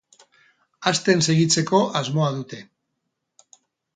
[0.91, 2.61] Hazten segitzeko asmoa dute.